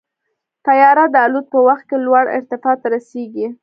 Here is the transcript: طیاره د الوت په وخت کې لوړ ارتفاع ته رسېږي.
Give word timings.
طیاره 0.65 1.05
د 1.13 1.15
الوت 1.25 1.45
په 1.53 1.59
وخت 1.67 1.83
کې 1.89 1.97
لوړ 2.05 2.25
ارتفاع 2.37 2.75
ته 2.81 2.87
رسېږي. 2.95 3.47